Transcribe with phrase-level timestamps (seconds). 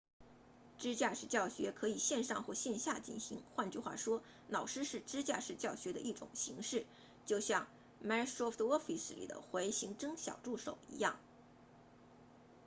[0.79, 6.87] 支架式教学可以线上或线下进行换句话说老师是支架式教学的一种形式
[7.27, 7.67] 就像
[8.03, 11.19] microsoft office 里的回形针小助手一样